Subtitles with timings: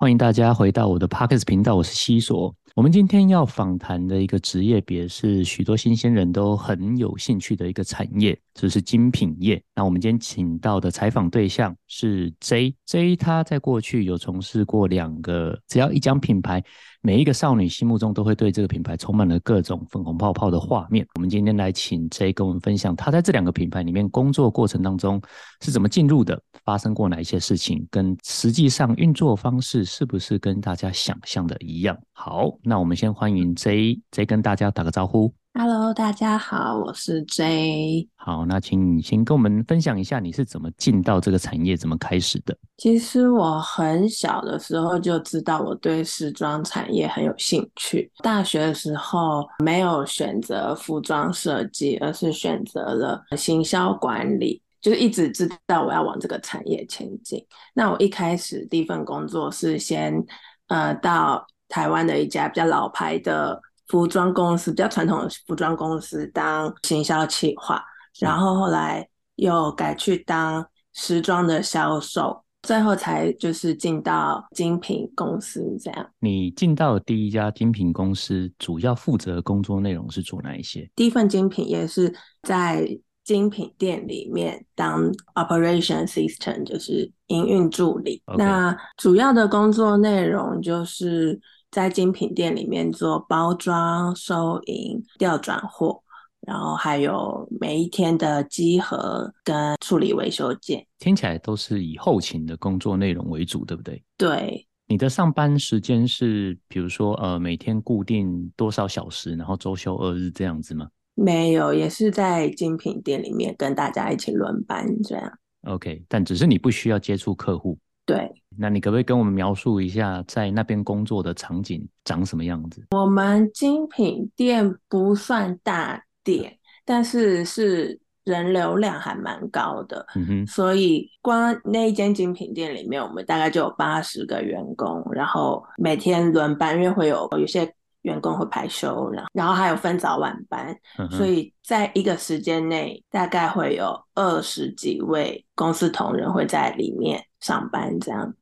[0.00, 2.54] 欢迎大家回到我的 Parkes 频道，我是西索。
[2.76, 9.62] 我们今天要访谈的一个职业别是许多新鲜人都很有兴趣的一个产业，就是精品业。
[9.74, 16.62] 那我们今天请到的采访对象是 J，J 他在过去有从事过两个，只要一讲品牌。
[17.00, 21.06] 每一个少女心目中都会对这个品牌充满了各种粉红泡泡的画面。
[21.14, 25.22] 我们今天来请 J 跟我们分享，他在这两个品牌里面工作过程当中
[25.60, 31.96] 是怎么进入的，发生过哪一些事情，跟实际上运作方式是不是跟大家想象的一样？
[32.12, 35.32] 好，那我们先欢迎 J，J 跟大家打个招呼。
[35.60, 38.08] Hello，大家好，我是 J。
[38.14, 42.56] 好，那请你先跟我们分享一下你是怎么进到这个产业，怎么开始的。
[42.76, 48.08] 其实我很小的时候就知道我对时装产业很有兴趣。
[48.22, 57.44] 大学的时候没有选择服装设计，而是选择了行销管理，就是一直知道我要往这个产业前进。
[57.74, 60.24] 那我一开始第一份工作是先
[60.68, 63.60] 呃到台湾的一家比较老牌的。
[63.88, 67.82] 服装公司比较传统的服装公司当行销企划，
[68.20, 76.06] 然后后来又改去当时装的销售，最后才就是进到精品公司这样。
[76.18, 80.90] 你进到第一家精品公司，主要负责工作内容是做哪一些？
[80.94, 82.86] 第一份精品也是在
[83.24, 88.22] 精品店里面当 operation assistant，就是营运助理。
[88.36, 91.40] 那主要的工作内容就是。
[91.70, 96.02] 在精品店里面做包装、收银、调转货，
[96.40, 104.02] 然后还有每一天的集合跟处理维修件，听起来都是以后勤的工作内容为主，对不对？
[104.16, 104.64] 对。
[104.90, 110.88] 你的上班时间是，比如说呃，每天固定多少小时，然后周休二日这样子吗？
[111.14, 115.38] 没有，也是在精品店里面跟大家一起轮班这样。
[115.64, 117.78] OK，但只是你不需要接触客户。
[118.08, 122.82] 对，那你可不可以跟我们描述一下在那边工作的场景长什么样子？
[122.92, 126.56] 我们精品店不算大店，
[126.86, 137.70] 但是是人流量还蛮高的，嗯哼，所以光那一间精品店里面，我们大概就有八十个员工，然后每天轮班，因为会有有些
[138.02, 140.76] 员工会排休，然后然后还有分早晚班，
[141.10, 147.24] 所以在一个时间内，大概会有二十几位公司同仁会在里面。
[147.40, 148.34] 上班这样，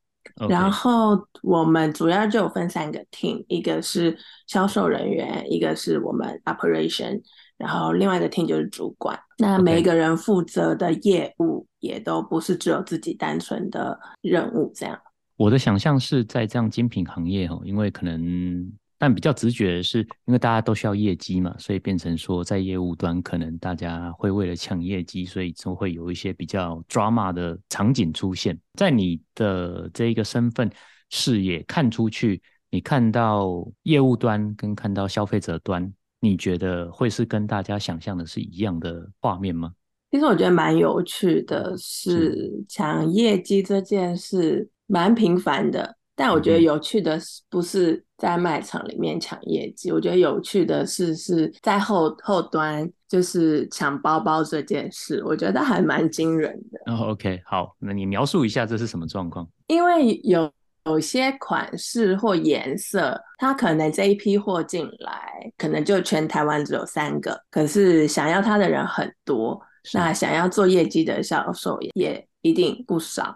[0.49, 7.21] 然后我们主要就分三个 team，一个是销售人员，一个是我们 operation，
[7.59, 9.15] 然后另外一个 team 就是主管。
[9.37, 14.99] 那每一个人负责的业务也都不是只有自己单纯的任务这样。
[15.35, 18.73] 我的想象是在这样精品行业哦，因为可能。
[18.97, 28.59] 但比较直觉的是，因为大家都需要业绩嘛，所以变成说在业务端可能大家会为了抢业绩，所以就会有一些比较 drama 的场景出现。
[28.73, 30.69] 在你的这一个身份
[31.09, 39.71] 视野看出去，你看到业务端跟看到消费者端，你觉得会是跟大家想象的是一样的画面吗？
[40.09, 45.97] 其实我觉得蛮有趣的，是抢业绩这件事蛮频繁的。
[46.17, 56.91] 但我觉得有趣的是，不是在卖场里面抢业绩，我觉得有趣的是是在后后端，就是抢包包这件事，我觉得还蛮惊人的。
[56.91, 59.47] 哦，OK，好，那你描述一下这是什么状况？
[59.67, 60.51] 因为有
[60.85, 69.61] 有些款式或颜色，它可能这一批货进来，可能就全台湾只有三个，可是想要它的人很多，
[69.93, 73.35] 那想要做业绩的销售也一定不少。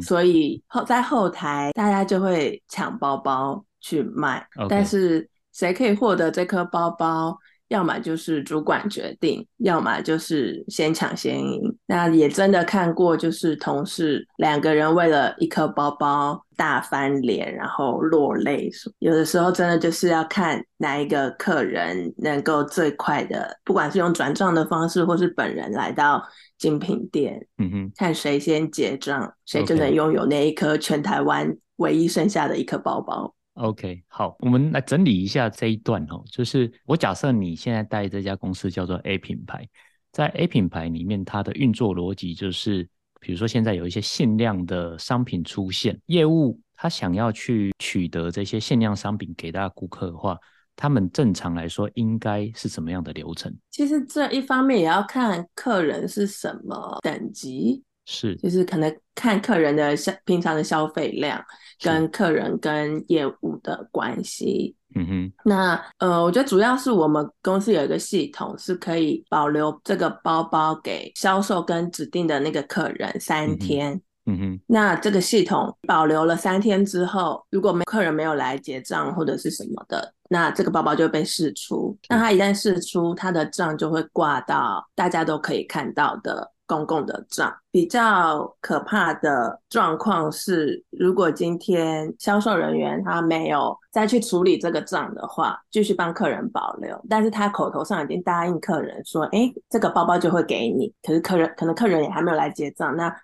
[0.00, 7.36] 所以后在后台，大家就会抢包包去卖，但是谁可以获得这颗包包？
[7.72, 11.74] 要么就是主管决定，要么就是先抢先赢。
[11.86, 18.70] 那也真的看过，就是同事两个人为了一颗包包大翻脸，然后落泪。
[18.98, 26.22] 有的时候真的就是要看哪一个客人能够最快的，不管是用转账的方式，或是本人来到
[26.58, 33.34] 精品店，嗯哼，看谁先结账，谁就能拥有那一颗全台湾唯一剩下的一颗包包。
[33.54, 36.24] OK，好，我们来整理一下这一段哦。
[36.30, 39.68] 就是我假设你现在带这家公司叫做 A 品牌，
[40.10, 42.88] 在 A 品牌里面，它的运作逻辑就是，
[43.20, 50.38] 比如说现在有一些限量的商品出现，业务他想要去取得这些限量商品给大家顾客的话，
[50.74, 53.54] 他们正常来说应该是什么样的流程？
[53.70, 57.84] 其实这一方面也要看客人是什么等级。
[58.04, 61.42] 是，就是可能看客人的消平常的消费量，
[61.80, 64.74] 跟客人跟业务的关系。
[64.94, 73.98] 嗯哼，那呃，我觉得主要是我们公司有一个系统，是可以保留这个包包给销售跟指定的那个客人三天。
[74.26, 81.98] 嗯哼，那这个系统保留了三天之后，如果没客人没有来结账或者是什么的，那这个包包就被释出。
[82.08, 87.54] 那它一旦释出，它的账就会挂到大家都可以看到的公共的账。
[87.70, 103.14] 比较可怕的状况是，如果今天销售人员他没有再去处理这个账的话，继续帮客人保留，但是他口头上已经答应客人说，哎，这个包包就会给你，可是客人可能客人也还没有来结账，那。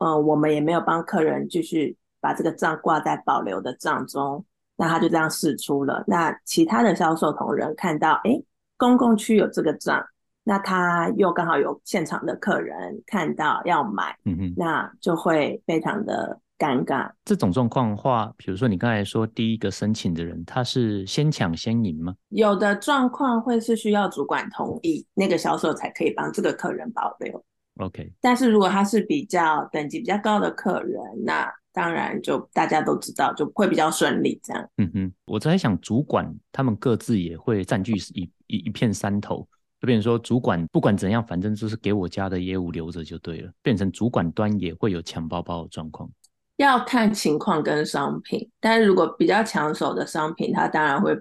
[0.00, 4.44] 嗯，我们也没有帮客人继续把这个账挂在保留的账中，
[4.76, 6.04] 那他就这样释出了。
[6.06, 8.40] 那其他的销售同仁看到，哎，
[8.76, 10.00] 公共区有这个账，
[10.48, 12.74] 那他又刚好有现场的客人
[13.06, 17.10] 看到要买，嗯哼，那就会非常的尴尬。
[17.22, 22.14] 这种状况的话，比如说你刚才说第一个申请的人，他是先抢先赢吗？
[22.30, 27.44] 有的状况会是需要主管同意，那个销售才可以帮这个客人保留。
[27.76, 34.66] OK，但是如果他是比较等级比较高的客人，那当然就大家都知道，就会比较顺利这样。
[34.78, 39.46] 嗯哼，我在想，主管他们各自也会占据一一一片山头，
[39.80, 46.10] 就变成说，主管不管怎样，反正就是给我家的业务留着就对了，变成主管端也会有抢包包的状况。
[46.56, 51.16] 要看情况跟商品，但是如果比较抢手的商品，他当然会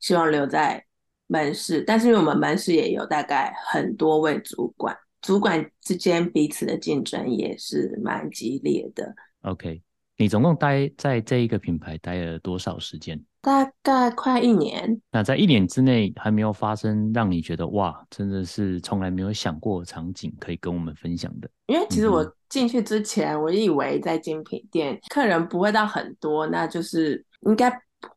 [0.00, 0.84] 希望留在
[1.28, 4.96] 门市，但是因为我们门市也有大概很多位主管。
[5.22, 9.14] 主管之间彼此的竞争也是蛮激烈的。
[9.42, 9.80] OK，
[10.16, 13.22] 你总共待在这一个品牌待了多少时间？
[13.40, 15.00] 大概快一年。
[15.10, 21.48] 那在一年之内还没有发生让你觉得哇，真的是从来没有想过场景可以跟我们分享的？
[21.66, 27.72] 因为其实我进去之前，我以为在精品店客人不会到很多，那就是应该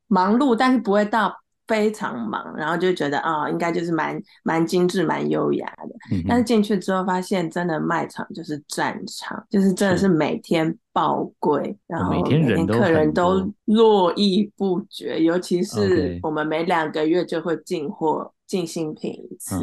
[0.08, 1.34] 忙碌，但是不会到。
[1.68, 6.18] 非常忙，然后就觉得啊，应该就是蛮蛮精致、蛮优雅的。
[6.28, 15.22] 但是进去之后发现，真的卖场就是战场，就是真的是每天爆贵，然后每天客人都络绎不绝。
[15.22, 19.56] 尤其是我们每两个月就会进货进新品一次，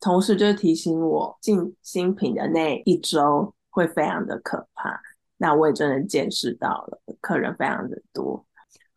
[0.00, 5.00] 同时就提醒我进新品的那一周会非常的可怕。
[5.38, 8.44] 那我也真的见识到了，客人非常的多。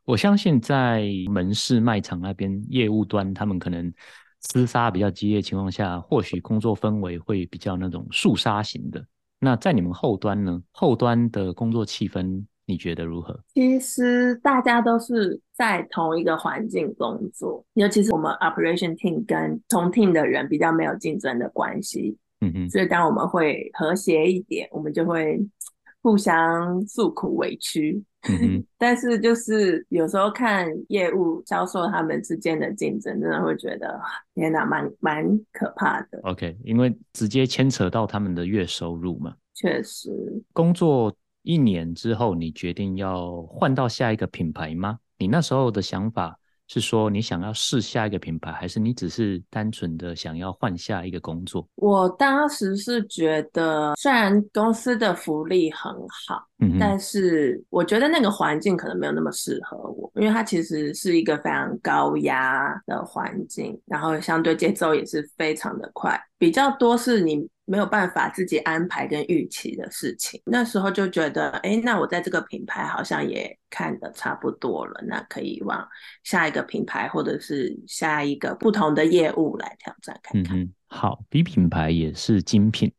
[0.09, 3.93] 我相信在门市卖场那边业务端，他们可能
[4.41, 9.05] 厮杀比较激烈情况下，或许工作氛围会比较那种肃杀型的。
[9.39, 10.59] 那在你们后端呢？
[10.71, 13.39] 后端的工作气氛你觉得如何？
[13.53, 22.17] 其实大家都是在同一个环境工作，尤其是我们 operation team 跟同 team 的人比较没有竞争的关系。
[22.41, 25.39] 嗯哼，所以当我们会和谐一点，我们就会。
[26.01, 28.01] 互相诉苦委屈，
[28.77, 33.99] 但是就是有时候看业务销售他们之间的竞争，真的会觉得
[34.33, 36.19] 天哪，蛮蛮可怕的。
[36.23, 39.35] OK，因为直接牵扯到他们的月收入嘛。
[39.53, 40.09] 确实，
[40.53, 41.13] 工作
[41.43, 44.99] 一年之后，你决定要换到下一个品牌吗？
[45.17, 46.39] 你那时候的想法？
[46.69, 51.67] 是说你想要试下一个品牌，还是你只是单纯的想要换下一个工作？
[51.75, 55.91] 我当时是觉得，虽然公司的福利很
[56.27, 67.49] 好，嗯，但是我觉得那个环境可能没有那么适合我，因为它其实是一个非常高压的环境，然后相对节奏也是非常的快，比较多是你。
[67.69, 75.87] 没有办法自己安排跟预期的事情，那时候就觉得，哎，那我在这个品牌好像也看的差不多了，那可以往
[76.23, 80.59] 下一个品牌或者是下一个不同的业务来挑战看看。
[80.59, 82.91] 嗯好，B 品牌也是精品，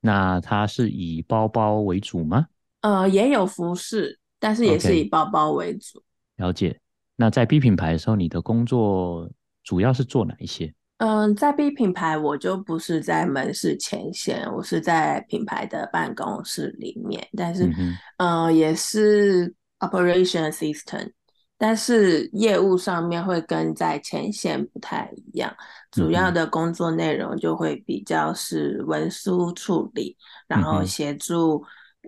[0.00, 2.48] 那它是以包包为主吗？
[2.80, 6.02] 呃，也有服饰，但是也是以包包为主。
[6.38, 6.76] 了解。
[7.14, 9.30] 那在 B 品牌的时候，你的工作
[9.62, 10.74] 主要是做哪一些？
[10.98, 17.70] 嗯，在 B 品牌，我就不是在门市前线，我是在品牌的办公室里面，但是，
[18.16, 21.10] 嗯，也是 operation assistant，
[21.58, 25.54] 但是业务上面会跟在前线不太一样，
[25.90, 30.16] 主要的工作内容就会比较是文书处理，
[30.48, 31.62] 然后协助，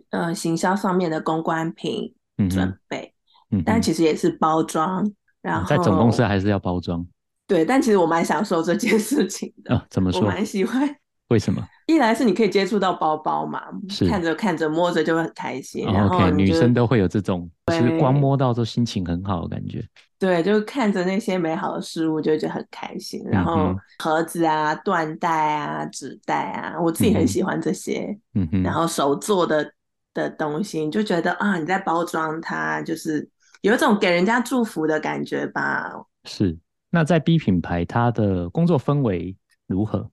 [0.09, 2.15] 呃，行销上面的公关品
[2.49, 3.15] 准备，
[3.51, 3.63] 嗯。
[3.67, 5.07] 但其实也是包装，
[5.43, 7.07] 然后在总公司还是要包装。
[7.49, 9.75] 对，但其实我蛮享受这件事情的。
[9.75, 10.21] 啊，怎么说？
[10.21, 10.89] 我蛮喜欢。
[11.29, 11.63] 为什么？
[11.87, 13.61] 一来是你可以接触到包包嘛，
[14.09, 15.85] 看着看着摸着就会很开心。
[15.85, 19.85] 然后女生都会有这种，其实光摸到都心情很好的感觉。
[20.19, 23.23] 对，就看着那些美好的事物，就觉得很开心。
[23.27, 28.19] 然后盒子啊、缎带啊、纸袋啊，我自己很喜欢这些。
[28.35, 28.63] 嗯哼。
[28.63, 29.71] 然后手做的
[30.15, 33.29] 的东西，你就觉得啊，你在包装它，就是
[33.61, 35.93] 有一种给人家祝福的感觉吧。
[36.25, 36.57] 是。
[36.91, 40.11] 那在 B 品牌，它的工作氛围如何？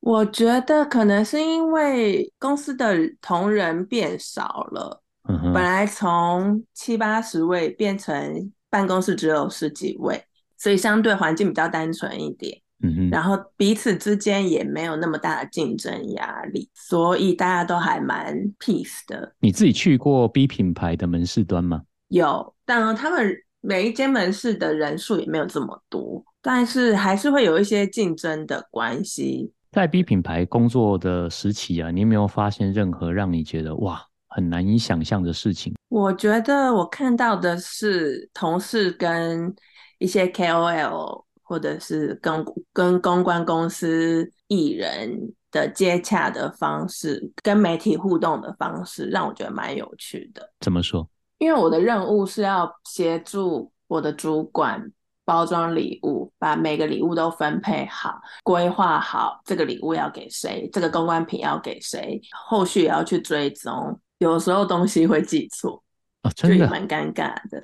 [0.00, 10.22] 我觉得可能是因为公司的同仁变少了，嗯，本来从七八十位变成办公室只有十几位，
[10.58, 12.60] 所以相对环境比较单纯一点。
[12.82, 19.32] 嗯哼，然后彼此之间也没有那么大的竞争压力，所以大家都还蛮 peace 的。
[19.40, 21.82] 你自己去过 B 品牌的门市端吗？
[22.08, 23.34] 有，但他们
[23.66, 29.50] 每一间门市的人数也没有这么多，但是还是会有一些竞争的关系。
[29.72, 35.72] 在 B 品牌工作的时期啊，你有没有发现任何让你觉得哇很难以想象的事情？
[35.88, 39.54] 我觉得我看到的是同事跟
[39.98, 50.52] 一些 KOL 或者是跟跟公关公司艺人的接洽的方式，跟媒体互动的方式，让我觉得蛮有趣的。
[50.60, 51.08] 怎么说？
[51.44, 54.90] 因为我的任务是要协助我的主管。
[55.26, 63.98] 包装礼物，把每个礼物都分配好，规划好这个礼物要给谁，这个公关品要给谁，后续也要去追踪。
[64.18, 65.82] 有时候东西会记错，
[66.24, 67.62] 哦，真的蛮尴尬的。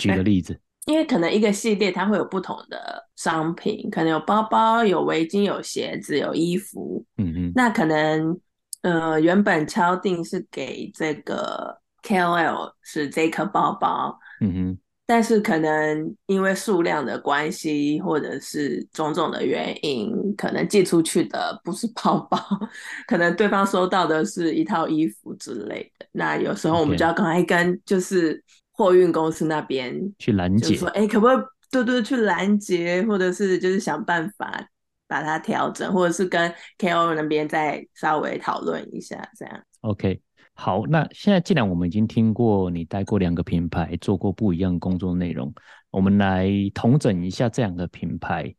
[0.00, 7.04] 举个例子， 因为可能一个系列它会有不同的商品，可能有包包、有围巾、有鞋子、有衣服。
[7.18, 8.40] 嗯嗯，那可能
[8.80, 14.16] 呃原本敲定是给这个 KOL 是这颗包包。
[14.40, 14.78] 嗯哼。
[15.06, 22.38] 但是可能因为数量的关系，或者是种种的原因，可能寄出去的不是包包，
[23.06, 26.06] 可能对方收到的是一套衣服之类的。
[26.12, 28.42] 那有时候我们就要赶快跟就是
[28.72, 31.38] 货运公司那边去拦截，说哎，可不可以
[31.70, 34.66] 对对去拦截，或者是就是想办法
[35.06, 39.62] 把它调整，或者是跟 KOL 那边再稍微讨论一下，这样。
[39.82, 40.18] OK。
[40.54, 45.52] 好，那现在既然我们已经听过你带过两个品牌，做过不一样工作内容，
[45.90, 48.54] 我们来统整一下这两个品牌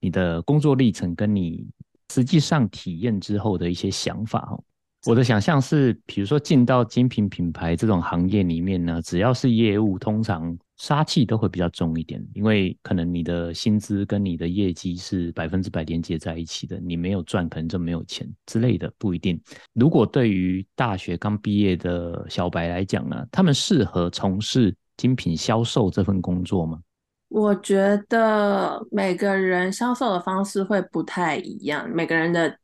[0.00, 1.66] 你的工作历程跟你
[2.12, 4.62] 实际上体验之后的一些想法哦。
[5.06, 10.56] 我的想象是，比如说进到精品品牌这种行业里面呢，只要是业务，通常。
[10.78, 19.40] 杀气都会比较重一点，因为可能你的薪资跟你的业绩是百分之百连接在一起的，你没有赚，可能就没有钱之类的，不一定。
[19.74, 26.80] 如果对于大学刚毕业的小白来讲呢，他们适合从事精品销售这份工作吗？
[27.28, 32.56] 我觉得每个人销售的方式会不太一样，每个人的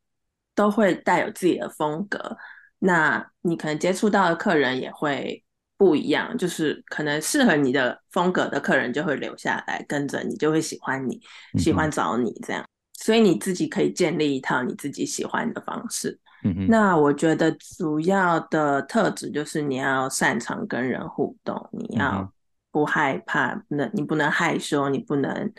[0.54, 2.36] 都会带有自己的风格，
[2.78, 5.43] 那你可能接触到的客人也会。
[5.76, 11.20] 不一样，就是可能适合你的风格的客人就会留下来跟着你，就会喜欢你，
[11.58, 12.64] 喜欢找你这样。
[12.92, 16.18] 所以你自己可以建立一套你自己喜欢的方式。
[16.46, 22.30] 嗯那我觉得主要的特质就是你要擅长跟人互动，你要
[22.70, 25.52] 不害怕，那你不能害羞，你不能，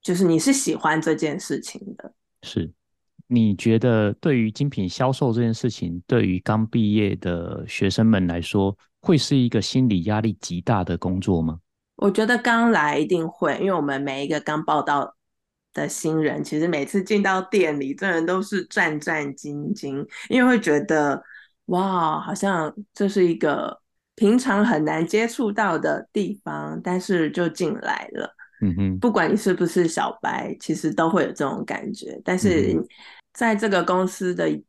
[0.00, 2.12] 就是你是喜欢这件事情的。
[2.42, 2.72] 是，
[3.28, 8.76] 你觉得对于精品销售这件事情，对于刚毕业的学生们来说？
[9.00, 11.60] 会是一个心理压力极大的工作吗？
[11.94, 15.14] 我觉得刚来一定会，因为我们每一个刚报道
[15.72, 21.22] 的新人，其实每次进到店里，真的都是战战兢兢，因为会觉得
[21.66, 23.80] 哇，好像这是一个
[24.16, 28.34] 平常很难接触到的地方，但是就进来了。
[28.60, 32.20] 嗯哼，不管你是不是小白，其实都会有这种感觉。
[32.24, 32.76] 但是
[33.32, 34.62] 在这个公司的。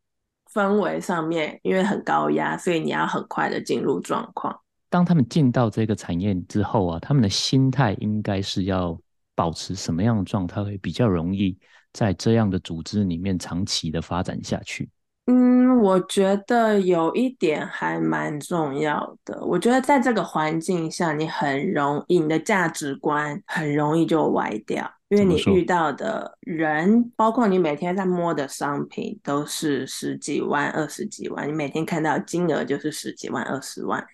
[0.51, 4.59] 氛围上面，因为很高压，所以你要很快的进入状况。
[4.89, 8.99] 当他们进到这个产业之后啊，他们的心态应该是要
[9.35, 11.55] 保持什么样的状态，会比较容易
[11.93, 14.89] 在这样的组织里面长期的发展下去？
[15.27, 19.45] 嗯，我觉得有一点还蛮重要的。
[19.45, 24.91] 我觉得在这个环境下，你很容易，你的价值观很容易就歪掉。
[25.09, 31.47] 因为你遇到的人，包括你每天在摸的商品，都是十几万、二十几万。
[31.47, 34.05] 你每天看到金额就是十几万、二十万。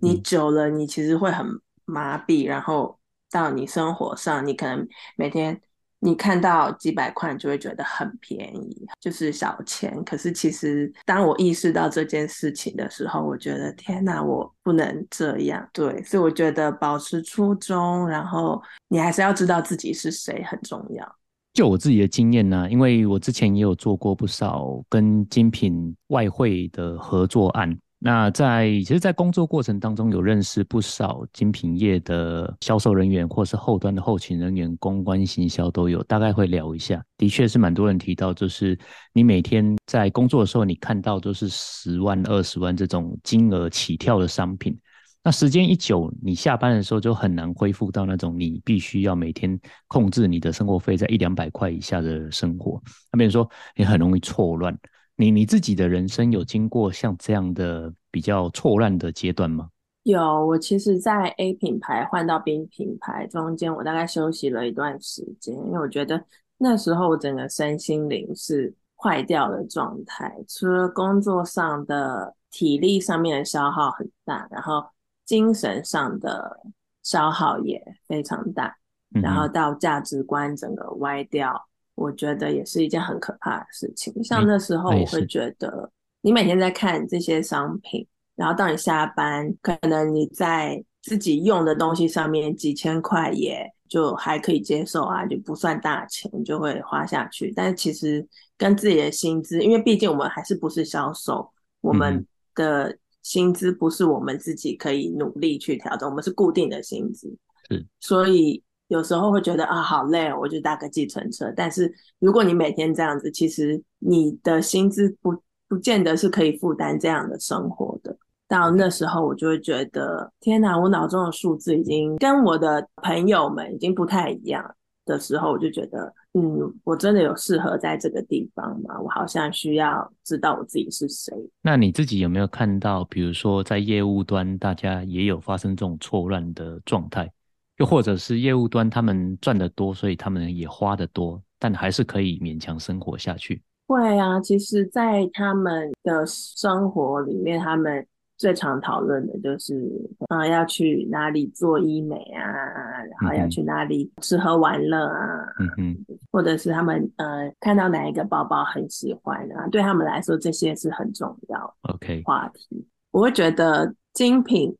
[0.00, 1.46] 你久了，你其实会很
[1.84, 2.98] 麻痹，然后
[3.30, 5.60] 到你生活上，你可能每天。
[6.04, 10.02] 你看到几百块，就会觉得很便宜，就是小钱。
[10.02, 15.64] 可是其实，当我意识到这件事情的时候，我觉得天哪，我不能这样。
[15.72, 21.16] 对，所以我觉得保持初衷，然后你还是要知道自己是谁很重要。
[21.52, 27.78] 就我自己的经验呢，因为我之前也有做过不少跟精品外汇的合作案。
[28.04, 37.00] 那在其实，在工作过程当中，有认识不少精品业的销售人员，或是后端的后勤人员、公关行销都有，大概会聊一下。
[37.16, 38.76] 的确是蛮多人提到，就是
[39.12, 44.76] 你每天在工作的时候，你看到都是十万、二十万这种金额起跳的商品。
[45.22, 49.56] 那时间一久，你下班的时候就很难恢复到那种你必须要每天
[49.86, 52.82] 控制你的生活费在一两百块以下的生活。
[53.12, 54.76] 那比如说，你很容易错乱。
[55.16, 59.68] 你你自己的人生有经过像这样的比较错乱的阶段吗？
[60.04, 66.24] 有，我其实，在 A 品牌换到 B 品牌中间，我大概休息了一段时间，因为我觉得
[66.58, 74.84] 那时候我整个身心灵是坏掉的状态，除了工作上的体力上面的消耗很大，然后
[75.24, 76.60] 精神上的
[77.04, 78.76] 消耗也非常大，
[79.22, 84.12] 然后到价值观整个歪掉，我觉得也是一件很可怕的事情。
[84.24, 88.06] 像那时候，我会觉得你每天在看这些商品。
[88.34, 97.52] 然后到你下班，可能你在自己用的东西上面几千块也就还可以接受啊，就不算大钱，就会花下去。
[97.54, 101.46] 但是其实跟自己的薪资，因为毕竟我们还是不是销售，
[101.82, 107.28] 我们的薪资不是我们自己可以努力去调整，我们是固定的薪资。
[107.68, 111.50] 是，所以有时候会觉得啊，好累哦，我就搭个计程车。
[111.56, 115.34] 但是如果你每天这样子，其实你的薪资不
[115.66, 118.14] 不见得是可以负担这样的生活的。
[118.46, 120.78] 到那时候，我就会觉得，天哪！
[120.78, 124.62] 我脑中的数字已经跟我的朋友们已经不太一样
[125.06, 129.00] 的时候，我就觉得，嗯，我真的有适合在这个地方吗？
[129.00, 131.32] 我好像需要知道我自己是谁。
[131.62, 137.32] 那你自己有没有看到，比如说在业务端，大家也有发生这种错乱的状态，
[137.78, 143.62] 又或者是业务端他们赚得多，所以他们也花得多，但还是可以勉强生活下去？
[143.86, 148.06] 会啊，其实，在他们的生活里面，他们。
[148.38, 149.88] 最常讨论的就是，
[150.26, 155.96] 啊，要去哪里做医美啊，然后要去哪里吃喝玩乐啊，嗯嗯，
[156.32, 161.76] 或者是他们呃看到哪一个包包很喜欢啊，对他们来说这些是很重要。
[161.82, 164.76] OK，话题，我会觉得精品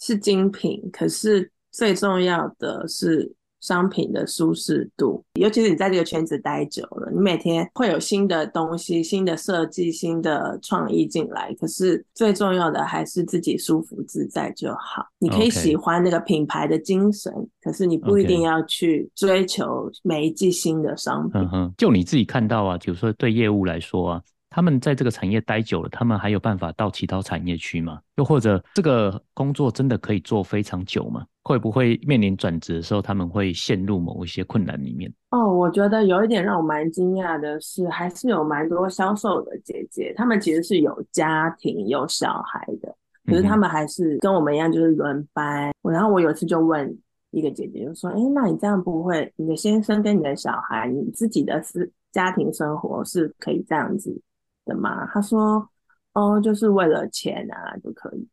[0.00, 3.34] 是精品，可是最重要的是。
[3.62, 11.54] 商品的舒适度，尤其是你在这个圈子待久了，你每天会有新的东西、新的设计、新的创意进来。
[11.60, 15.06] 可是最重要的还是自己舒服自在就好。
[15.20, 21.40] 你可以喜欢那个品牌的精神，可是你不一定要去追求每一季新的商品。
[21.78, 24.22] 就你自己看到啊，比如说对业务来说啊。
[24.54, 27.98] 他们在这个产业待久了，他们还有办法到其他产业去吗？
[28.16, 31.24] 又或者这个工作真的可以做非常久吗？
[31.42, 35.12] 会不会面临转职的时候，他们会陷入某一些困难里面？
[35.30, 42.94] 哦，我觉得有一点让我蛮惊讶的是，还是有蛮多销售的姐姐，她们其实是有家庭有小孩的，
[43.26, 45.72] 可是她们还是跟我们一样，就是轮班。
[45.82, 46.96] 然后我有一次就问
[47.30, 49.32] 一个姐姐，就说：“哎，那你这样不会？
[49.36, 54.16] 你的先生跟你的小孩，你自己的私家庭生活是可以这样子？”
[54.64, 55.68] 的吗？”她说，
[56.12, 58.28] 哦，就是为了钱啊就可以，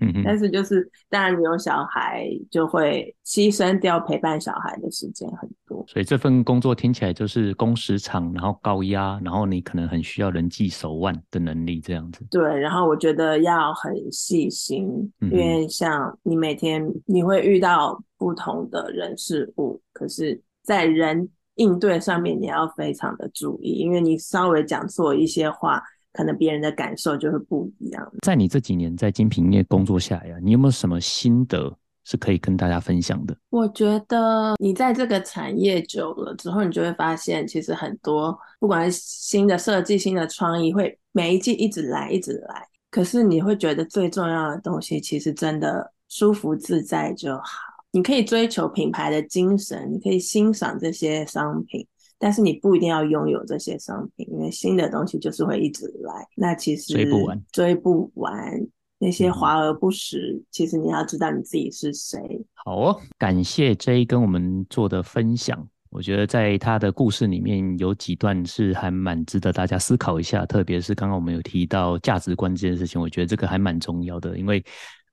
[0.00, 12.24] 嗯嗯，但是就是当然你有小孩就会牺牲掉陪伴小孩的时间很多，所以这份工作听起来就是工时长，然后高压，然后你可能很需要人际手腕的能力这样子。
[12.30, 14.88] 对，然后我觉得要很细心，
[15.20, 21.28] 因为像你每天你会遇到不同的人事物，可是在人。
[21.58, 25.82] 应对上面你要非常的注意，因为你稍微讲错一些话，
[26.18, 28.12] 可能别人的感受就会不一样。
[28.22, 33.36] 在你这几年在精品业工作下来，你有没有什么心得是可以跟大家分享的？
[33.50, 42.66] 我觉得你在这个产业久了之后，你就会发现，其实很多不管是新的设计、新的创意，会每一季一直来、一直来。
[42.90, 47.44] 可是你会觉得最重要的东西，其实真的舒服自在就好。
[47.92, 51.86] 你可以追求品牌的精神，你可以欣赏这些商品，
[52.18, 56.26] 但是你不一定要拥有这些商品，因为新的东西就是会一直来。
[56.34, 58.60] 那其实追不完，追不完
[58.98, 60.42] 那些华而不实。
[60.50, 62.20] 其实你要知道你自己是谁。
[62.54, 65.68] 好哦，感谢 J 跟我们做的分享。
[65.90, 74.62] 我觉得在他的故事里面有几段是还蛮值得大家思考一下，特别是刚刚我们有提到价值观这件事情，我觉得这个还蛮重要的，因为。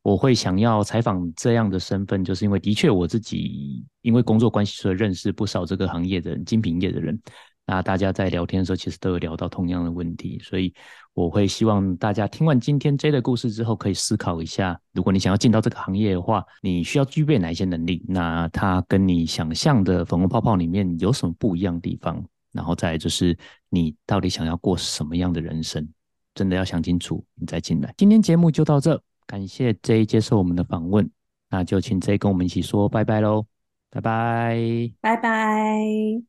[0.05, 7.19] 我会想要采访这样的身份，就是因为的确我自己因为工作关系，所以认识不少这个行业的，精品业的人。
[7.65, 10.71] 那大家在聊天的时候，其实都有聊到同样的问题，所以
[11.15, 18.05] 我会希望大家听完今天 J 的故事之后，可以思考一下，如果你想要进到这个行业的话，你需要具备哪一些能力？
[18.07, 22.23] 那它跟你想象的粉红泡泡里面有什么不一样的地方？
[22.51, 23.35] 然后再就是
[23.71, 25.89] 你到底想要过什么样的人生？
[26.35, 27.91] 真的要想清楚，你再进来。
[27.97, 29.01] 今天节目就到这。
[29.27, 31.09] 感谢 J 接受我们的访问，
[31.49, 33.45] 那就请 J 跟我们一起说拜拜喽，
[33.89, 36.25] 拜拜，拜拜。